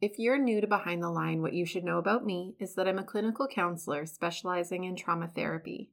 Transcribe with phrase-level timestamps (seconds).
[0.00, 2.88] If you're new to Behind the Line, what you should know about me is that
[2.88, 5.90] I'm a clinical counselor specializing in trauma therapy.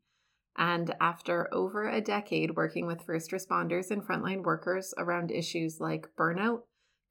[0.56, 6.16] And after over a decade working with first responders and frontline workers around issues like
[6.18, 6.62] burnout,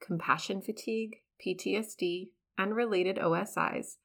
[0.01, 3.99] compassion fatigue, PTSD, and related OSIs,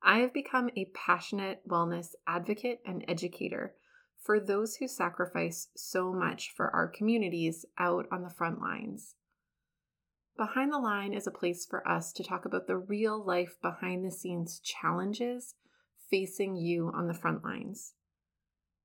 [0.00, 3.74] I have become a passionate wellness advocate and educator
[4.22, 9.16] for those who sacrifice so much for our communities out on the front lines.
[10.40, 14.06] Behind the Line is a place for us to talk about the real life behind
[14.06, 15.54] the scenes challenges
[16.08, 17.92] facing you on the front lines.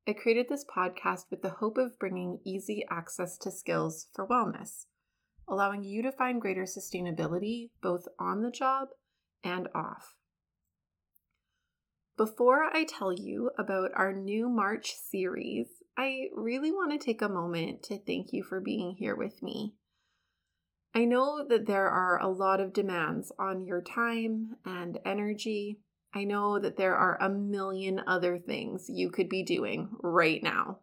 [0.06, 4.88] I created this podcast with the hope of bringing easy access to skills for wellness,
[5.48, 8.90] allowing you to find greater sustainability both on the job
[9.42, 10.16] and off.
[12.18, 15.68] Before I tell you about our new March series,
[15.98, 19.76] I really want to take a moment to thank you for being here with me.
[20.96, 25.82] I know that there are a lot of demands on your time and energy.
[26.14, 30.80] I know that there are a million other things you could be doing right now.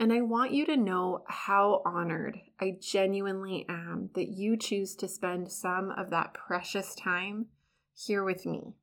[0.00, 5.06] And I want you to know how honored I genuinely am that you choose to
[5.06, 7.46] spend some of that precious time
[7.94, 8.74] here with me.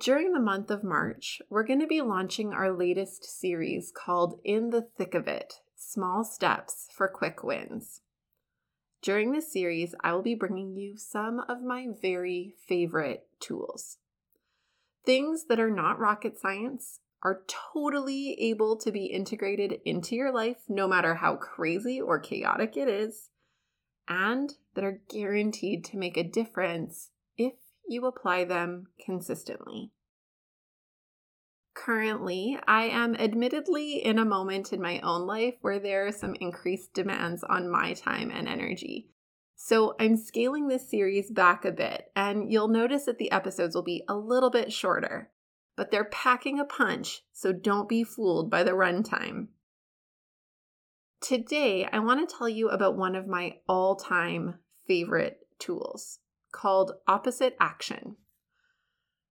[0.00, 4.70] During the month of March, we're going to be launching our latest series called In
[4.70, 8.00] the Thick of It Small Steps for Quick Wins.
[9.06, 13.98] During this series, I will be bringing you some of my very favorite tools.
[15.04, 20.56] Things that are not rocket science, are totally able to be integrated into your life
[20.68, 23.30] no matter how crazy or chaotic it is,
[24.08, 27.54] and that are guaranteed to make a difference if
[27.88, 29.92] you apply them consistently.
[31.76, 36.34] Currently, I am admittedly in a moment in my own life where there are some
[36.40, 39.10] increased demands on my time and energy.
[39.56, 43.82] So I'm scaling this series back a bit, and you'll notice that the episodes will
[43.82, 45.30] be a little bit shorter,
[45.76, 49.48] but they're packing a punch, so don't be fooled by the runtime.
[51.20, 56.20] Today, I want to tell you about one of my all time favorite tools
[56.52, 58.16] called Opposite Action.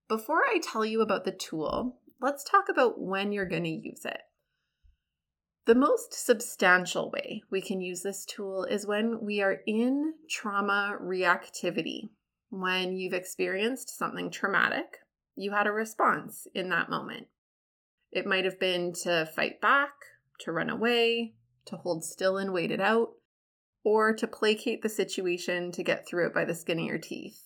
[0.07, 4.06] Before I tell you about the tool, let's talk about when you're going to use
[4.06, 4.22] it.
[5.66, 10.98] The most substantial way we can use this tool is when we are in trauma
[11.02, 12.09] reactivity.
[12.50, 15.00] When you've experienced something traumatic,
[15.36, 17.28] you had a response in that moment.
[18.12, 19.94] It might have been to fight back,
[20.42, 21.34] to run away,
[21.66, 23.09] to hold still and wait it out,
[23.84, 27.42] or to placate the situation to get through it by the skin of your teeth.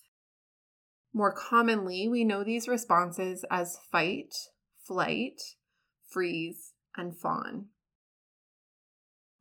[1.12, 4.34] More commonly, we know these responses as fight,
[4.90, 5.40] flight,
[6.08, 7.66] freeze, and fawn.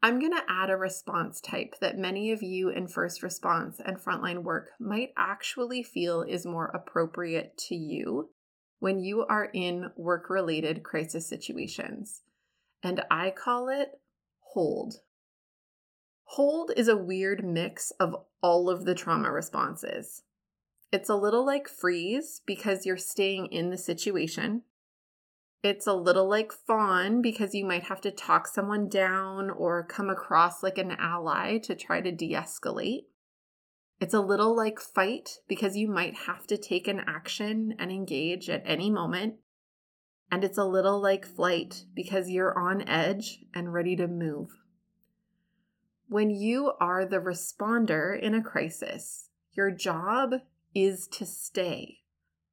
[0.03, 3.97] I'm going to add a response type that many of you in first response and
[3.97, 8.29] frontline work might actually feel is more appropriate to you
[8.77, 12.21] when you are in work related crisis situations.
[12.83, 13.99] And I call it
[14.53, 14.97] hold.
[16.25, 20.21] Hold is a weird mix of all of the trauma responses.
[20.91, 24.61] It's a little like freeze because you're staying in the situation.
[25.61, 30.09] It's a little like fawn because you might have to talk someone down or come
[30.09, 33.05] across like an ally to try to de escalate.
[33.99, 38.49] It's a little like fight because you might have to take an action and engage
[38.49, 39.35] at any moment.
[40.31, 44.51] And it's a little like flight because you're on edge and ready to move.
[46.07, 50.35] When you are the responder in a crisis, your job
[50.73, 51.97] is to stay.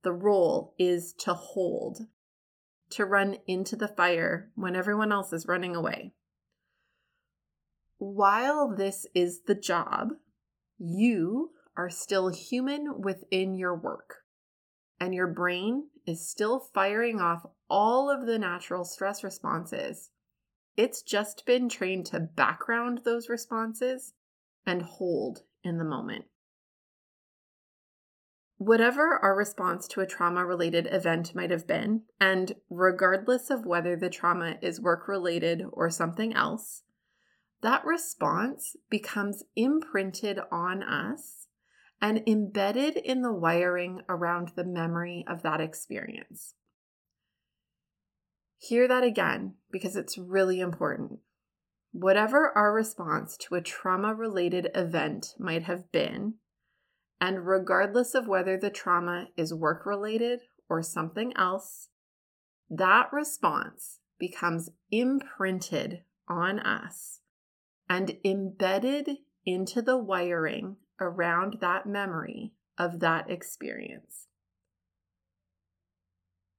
[0.03, 2.07] The role is to hold
[2.91, 6.13] to run into the fire when everyone else is running away.
[7.99, 10.11] While this is the job,
[10.79, 14.19] you are still human within your work,
[15.01, 20.11] and your brain is still firing off all of the natural stress responses.
[20.77, 24.13] It's just been trained to background those responses
[24.67, 26.27] and hold in the moment.
[28.59, 33.97] Whatever our response to a trauma related event might have been, and regardless of whether
[33.97, 36.83] the trauma is work related or something else,
[37.61, 41.49] that response becomes imprinted on us
[42.01, 46.55] and embedded in the wiring around the memory of that experience.
[48.59, 51.21] Hear that again because it's really important.
[51.93, 56.35] Whatever our response to a trauma related event might have been,
[57.21, 61.89] and regardless of whether the trauma is work related or something else,
[62.69, 67.21] that response becomes imprinted on us
[67.89, 74.27] and embedded into the wiring around that memory of that experience.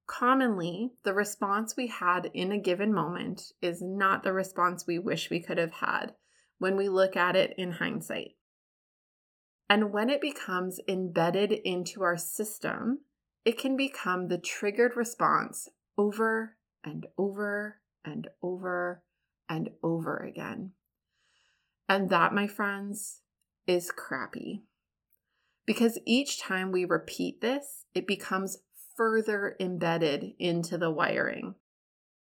[0.06, 5.28] Commonly, the response we had in a given moment is not the response we wish
[5.28, 6.14] we could have had
[6.58, 8.37] when we look at it in hindsight.
[9.70, 13.00] And when it becomes embedded into our system,
[13.44, 19.02] it can become the triggered response over and over and over
[19.48, 20.72] and over again.
[21.88, 23.20] And that, my friends,
[23.66, 24.62] is crappy.
[25.66, 28.58] Because each time we repeat this, it becomes
[28.96, 31.54] further embedded into the wiring.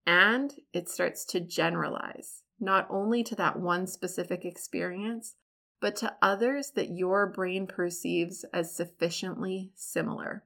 [0.06, 5.34] And it starts to generalize, not only to that one specific experience,
[5.82, 10.44] but to others that your brain perceives as sufficiently similar.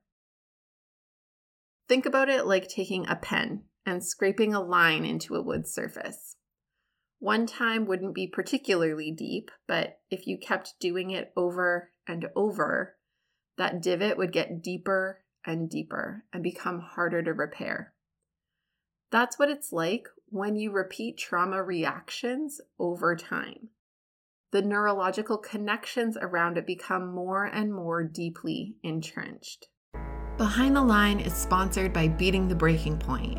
[1.88, 6.36] Think about it like taking a pen and scraping a line into a wood surface.
[7.18, 12.96] One time wouldn't be particularly deep, but if you kept doing it over and over,
[13.58, 17.92] that divot would get deeper and deeper and become harder to repair.
[19.10, 23.68] That's what it's like when you repeat trauma reactions over time.
[24.56, 29.68] The neurological connections around it become more and more deeply entrenched.
[30.38, 33.38] Behind the Line is sponsored by Beating the Breaking Point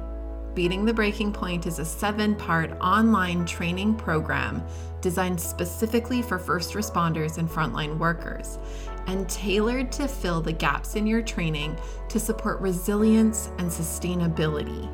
[0.54, 4.64] Beating the Breaking Point is a seven part online training program
[5.02, 8.60] designed specifically for first responders and frontline workers
[9.08, 11.76] and tailored to fill the gaps in your training
[12.10, 14.88] to support resilience and sustainability.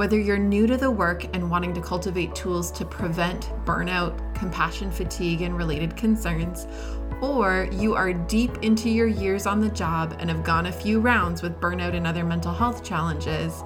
[0.00, 4.90] Whether you're new to the work and wanting to cultivate tools to prevent burnout, compassion
[4.90, 6.66] fatigue, and related concerns,
[7.20, 11.00] or you are deep into your years on the job and have gone a few
[11.00, 13.62] rounds with burnout and other mental health challenges,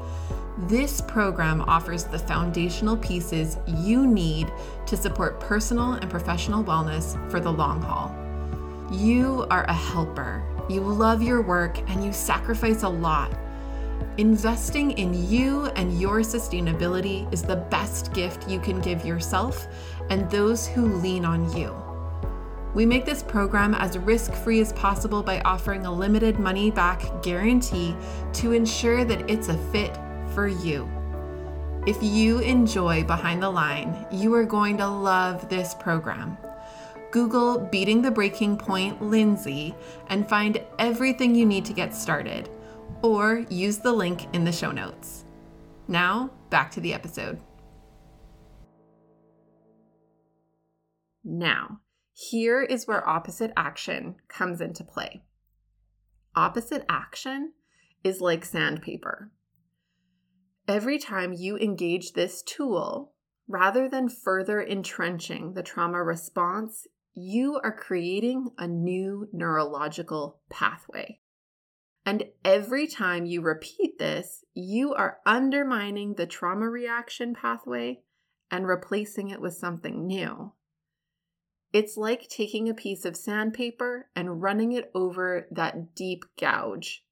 [0.66, 4.50] this program offers the foundational pieces you need
[4.86, 8.12] to support personal and professional wellness for the long haul.
[8.90, 10.42] You are a helper.
[10.68, 13.32] You love your work and you sacrifice a lot.
[14.16, 19.66] Investing in you and your sustainability is the best gift you can give yourself
[20.08, 21.74] and those who lean on you.
[22.74, 27.24] We make this program as risk free as possible by offering a limited money back
[27.24, 27.96] guarantee
[28.34, 29.98] to ensure that it's a fit
[30.32, 30.88] for you.
[31.84, 36.38] If you enjoy Behind the Line, you are going to love this program.
[37.10, 39.74] Google Beating the Breaking Point Lindsay
[40.08, 42.48] and find everything you need to get started,
[43.02, 45.24] or use the link in the show notes.
[45.88, 47.40] Now, back to the episode.
[51.22, 51.80] Now,
[52.12, 55.24] here is where opposite action comes into play.
[56.36, 57.52] Opposite action
[58.02, 59.30] is like sandpaper.
[60.66, 63.14] Every time you engage this tool,
[63.48, 71.20] rather than further entrenching the trauma response, you are creating a new neurological pathway.
[72.06, 78.00] And every time you repeat this, you are undermining the trauma reaction pathway
[78.50, 80.52] and replacing it with something new.
[81.72, 87.04] It's like taking a piece of sandpaper and running it over that deep gouge.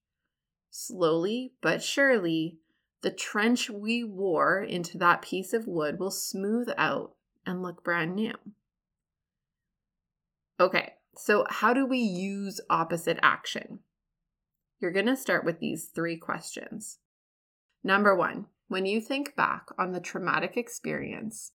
[0.71, 2.59] Slowly but surely,
[3.01, 8.15] the trench we wore into that piece of wood will smooth out and look brand
[8.15, 8.35] new.
[10.61, 13.81] Okay, so how do we use opposite action?
[14.83, 16.99] You're going to start with these three questions.
[17.85, 21.53] Number one, when you think back on the traumatic experience,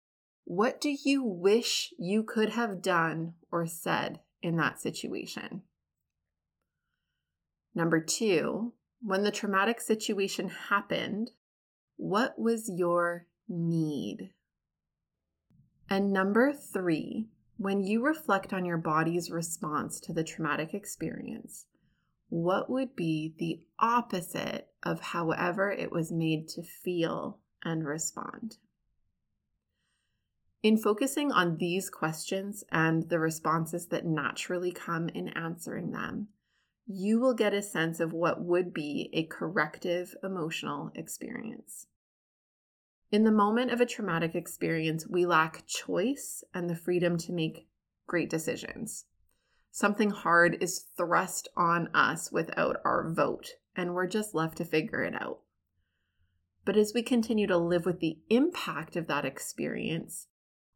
[0.43, 5.61] what do you wish you could have done or said in that situation?
[7.73, 11.31] Number two, when the traumatic situation happened,
[11.95, 14.31] what was your need?
[15.89, 21.67] And number three, when you reflect on your body's response to the traumatic experience,
[22.33, 28.57] what would be the opposite of however it was made to feel and respond?
[30.63, 36.29] In focusing on these questions and the responses that naturally come in answering them,
[36.87, 41.85] you will get a sense of what would be a corrective emotional experience.
[43.11, 47.67] In the moment of a traumatic experience, we lack choice and the freedom to make
[48.07, 49.05] great decisions.
[49.75, 55.01] Something hard is thrust on us without our vote, and we're just left to figure
[55.01, 55.39] it out.
[56.63, 60.27] But as we continue to live with the impact of that experience,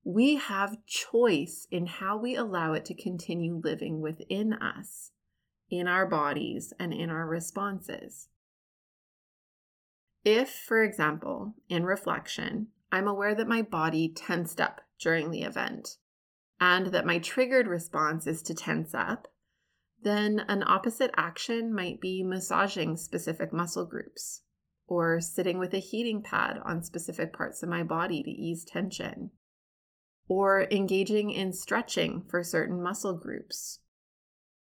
[0.03, 5.11] we have choice in how we allow it to continue living within us,
[5.69, 8.29] in our bodies, and in our responses.
[10.25, 15.97] If, for example, in reflection, I'm aware that my body tensed up during the event
[16.59, 19.27] and that my triggered response is to tense up,
[20.01, 24.41] then an opposite action might be massaging specific muscle groups
[24.87, 29.31] or sitting with a heating pad on specific parts of my body to ease tension
[30.27, 33.79] or engaging in stretching for certain muscle groups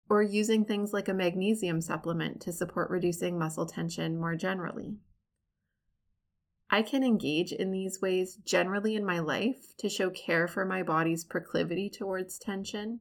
[0.09, 4.95] or using things like a magnesium supplement to support reducing muscle tension more generally.
[6.69, 10.83] I can engage in these ways generally in my life to show care for my
[10.83, 12.99] body's proclivity towards tension,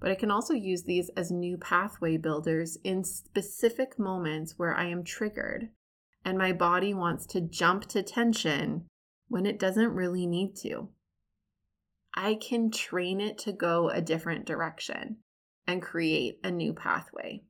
[0.00, 4.86] but I can also use these as new pathway builders in specific moments where I
[4.86, 5.70] am triggered
[6.24, 8.86] and my body wants to jump to tension
[9.28, 10.88] when it doesn't really need to.
[12.14, 15.18] I can train it to go a different direction
[15.66, 17.42] and create a new pathway.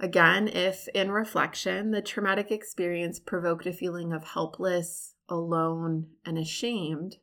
[0.00, 7.16] Again, if in reflection the traumatic experience provoked a feeling of helpless, alone, and ashamed,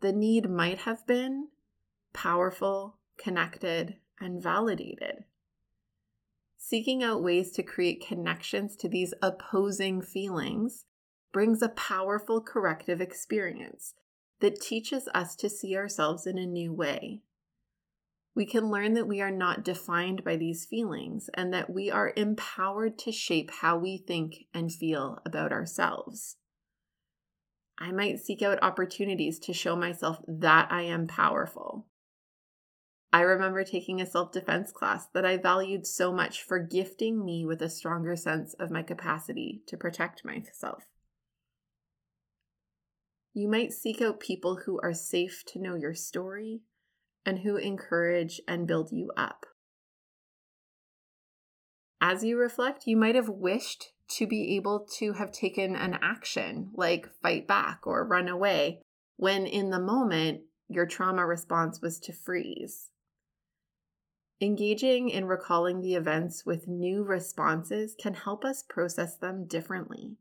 [0.00, 1.48] the need might have been
[2.12, 5.24] powerful, connected, and validated.
[6.58, 10.84] Seeking out ways to create connections to these opposing feelings
[11.32, 13.94] brings a powerful corrective experience
[14.40, 17.22] that teaches us to see ourselves in a new way
[18.38, 22.12] we can learn that we are not defined by these feelings and that we are
[22.16, 26.36] empowered to shape how we think and feel about ourselves.
[27.80, 31.88] I might seek out opportunities to show myself that I am powerful.
[33.12, 37.44] I remember taking a self defense class that I valued so much for gifting me
[37.44, 40.84] with a stronger sense of my capacity to protect myself.
[43.34, 46.60] You might seek out people who are safe to know your story
[47.24, 49.46] and who encourage and build you up.
[52.00, 56.70] As you reflect, you might have wished to be able to have taken an action
[56.74, 58.80] like fight back or run away,
[59.16, 62.90] when in the moment your trauma response was to freeze.
[64.40, 70.16] Engaging in recalling the events with new responses can help us process them differently.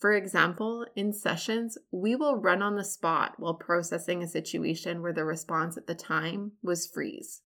[0.00, 5.12] For example, in sessions, we will run on the spot while processing a situation where
[5.12, 7.42] the response at the time was freeze.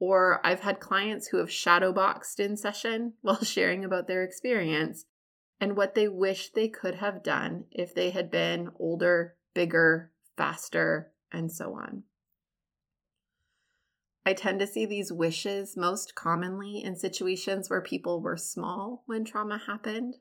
[0.00, 5.04] Or I've had clients who have shadowboxed in session while sharing about their experience
[5.60, 11.12] and what they wish they could have done if they had been older, bigger, faster,
[11.30, 12.02] and so on.
[14.26, 19.24] I tend to see these wishes most commonly in situations where people were small when
[19.24, 20.16] trauma happened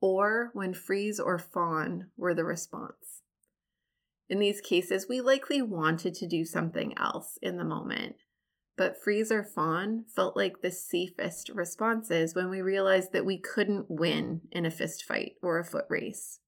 [0.00, 3.22] or when freeze or fawn were the response.
[4.28, 8.16] In these cases, we likely wanted to do something else in the moment,
[8.76, 13.90] but freeze or fawn felt like the safest responses when we realized that we couldn't
[13.90, 16.38] win in a fist fight or a foot race.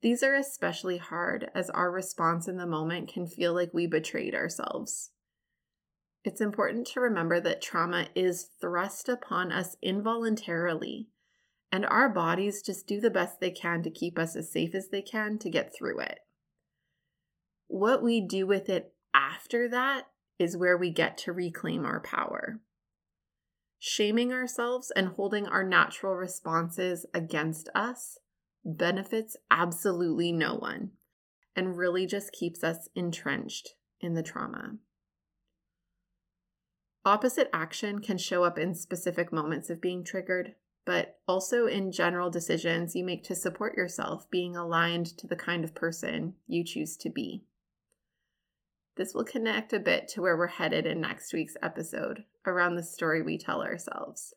[0.00, 4.34] These are especially hard as our response in the moment can feel like we betrayed
[4.34, 5.10] ourselves.
[6.24, 11.08] It's important to remember that trauma is thrust upon us involuntarily
[11.70, 14.88] and our bodies just do the best they can to keep us as safe as
[14.88, 16.20] they can to get through it.
[17.66, 20.08] What we do with it after that
[20.38, 22.60] is where we get to reclaim our power.
[23.78, 28.18] Shaming ourselves and holding our natural responses against us
[28.64, 30.90] benefits absolutely no one
[31.54, 34.76] and really just keeps us entrenched in the trauma.
[37.04, 40.54] Opposite action can show up in specific moments of being triggered,
[40.88, 45.62] but also in general decisions you make to support yourself being aligned to the kind
[45.62, 47.44] of person you choose to be.
[48.96, 52.82] This will connect a bit to where we're headed in next week's episode around the
[52.82, 54.32] story we tell ourselves.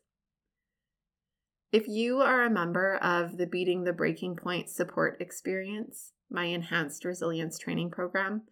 [1.72, 7.06] If you are a member of the Beating the Breaking Point support experience, my enhanced
[7.06, 8.42] resilience training program,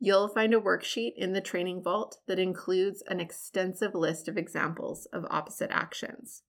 [0.00, 5.06] you'll find a worksheet in the training vault that includes an extensive list of examples
[5.12, 6.44] of opposite actions.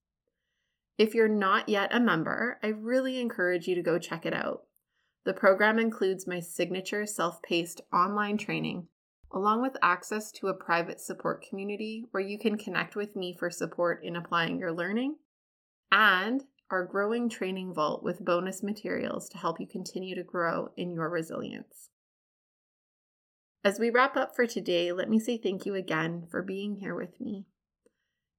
[0.96, 4.62] If you're not yet a member, I really encourage you to go check it out.
[5.24, 8.86] The program includes my signature self paced online training,
[9.32, 13.50] along with access to a private support community where you can connect with me for
[13.50, 15.16] support in applying your learning,
[15.90, 20.92] and our growing training vault with bonus materials to help you continue to grow in
[20.92, 21.88] your resilience.
[23.64, 26.94] As we wrap up for today, let me say thank you again for being here
[26.94, 27.46] with me.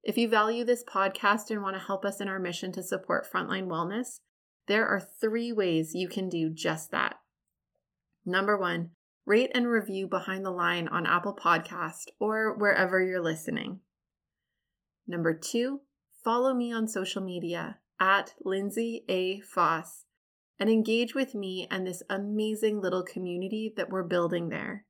[0.06, 3.26] If you value this podcast and want to help us in our mission to support
[3.26, 4.20] frontline wellness,
[4.68, 7.16] there are three ways you can do just that.
[8.24, 8.92] Number one,
[9.26, 13.80] rate and review Behind the Line on Apple Podcast or wherever you're listening.
[15.08, 15.82] Number two,
[16.24, 19.40] follow me on social media at Lindsay A.
[19.40, 20.06] Foss
[20.60, 24.86] and engage with me and this amazing little community that we're building there.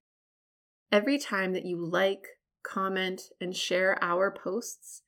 [0.92, 2.26] Every time that you like,
[2.64, 5.04] comment, and share our posts,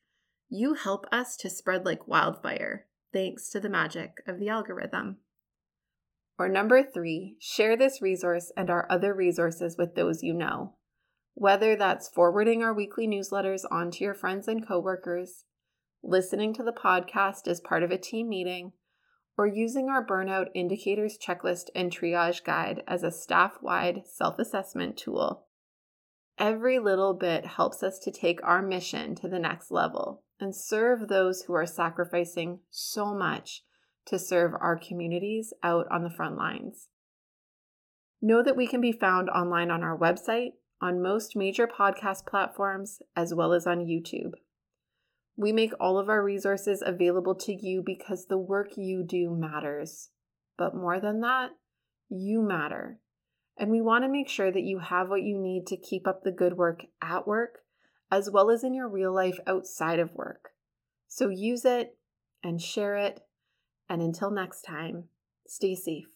[0.50, 5.18] you help us to spread like wildfire, thanks to the magic of the algorithm.
[6.40, 10.76] Or number three, share this resource and our other resources with those you know.
[11.34, 15.44] Whether that's forwarding our weekly newsletters on to your friends and coworkers,
[16.04, 18.72] listening to the podcast as part of a team meeting,
[19.38, 24.98] or using our burnout indicators checklist and triage guide as a staff wide self assessment
[24.98, 25.46] tool.
[26.40, 31.08] Every little bit helps us to take our mission to the next level and serve
[31.08, 33.64] those who are sacrificing so much
[34.06, 36.88] to serve our communities out on the front lines.
[38.22, 40.52] Know that we can be found online on our website,
[40.82, 44.32] on most major podcast platforms, as well as on YouTube.
[45.36, 50.10] We make all of our resources available to you because the work you do matters.
[50.58, 51.52] But more than that,
[52.10, 53.00] you matter.
[53.58, 56.24] And we want to make sure that you have what you need to keep up
[56.24, 57.60] the good work at work
[58.12, 60.50] as well as in your real life outside of work.
[61.08, 61.98] So use it
[62.44, 63.22] and share it.
[63.90, 65.06] And until next time,
[65.48, 66.08] stay safe.